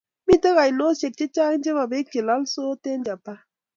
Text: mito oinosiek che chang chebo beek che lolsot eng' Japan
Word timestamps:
mito 0.27 0.49
oinosiek 0.63 1.13
che 1.19 1.25
chang 1.35 1.57
chebo 1.63 1.83
beek 1.91 2.07
che 2.13 2.21
lolsot 2.27 2.83
eng' 2.91 3.05
Japan 3.07 3.39